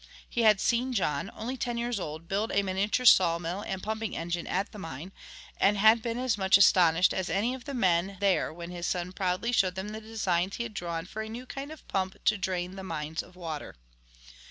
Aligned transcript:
He 0.27 0.41
had 0.41 0.59
seen 0.59 0.93
John, 0.93 1.29
only 1.37 1.55
ten 1.57 1.77
years 1.77 1.99
old, 1.99 2.27
build 2.27 2.51
a 2.51 2.63
miniature 2.63 3.05
sawmill 3.05 3.61
and 3.61 3.83
pumping 3.83 4.17
engine 4.17 4.47
at 4.47 4.71
the 4.71 4.79
mine, 4.79 5.11
and 5.57 5.77
had 5.77 6.01
been 6.01 6.17
as 6.17 6.39
much 6.39 6.57
astonished 6.57 7.13
as 7.13 7.29
any 7.29 7.53
of 7.53 7.65
the 7.65 7.75
men 7.75 8.17
there 8.19 8.51
when 8.51 8.71
his 8.71 8.87
son 8.87 9.11
proudly 9.11 9.51
showed 9.51 9.75
them 9.75 9.89
the 9.89 10.01
designs 10.01 10.55
he 10.55 10.63
had 10.63 10.73
drawn 10.73 11.05
for 11.05 11.21
a 11.21 11.29
new 11.29 11.45
kind 11.45 11.71
of 11.71 11.87
pump 11.87 12.15
to 12.25 12.35
drain 12.35 12.77
the 12.77 12.83
mines 12.83 13.21
of 13.21 13.35
water. 13.35 13.75